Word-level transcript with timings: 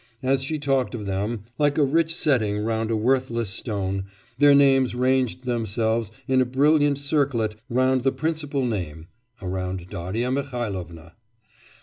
As 0.23 0.41
she 0.41 0.57
talked 0.57 0.95
of 0.95 1.05
them, 1.05 1.41
like 1.59 1.77
a 1.77 1.83
rich 1.83 2.15
setting 2.15 2.57
round 2.65 2.89
a 2.89 2.95
worthless 2.95 3.51
stone, 3.51 4.05
their 4.39 4.55
names 4.55 4.95
ranged 4.95 5.43
themselves 5.45 6.09
in 6.27 6.41
a 6.41 6.43
brilliant 6.45 6.97
circlet 6.97 7.55
round 7.69 8.01
the 8.01 8.11
principal 8.11 8.65
name 8.65 9.05
around 9.43 9.91
Darya 9.91 10.31
Mihailovna. 10.31 11.13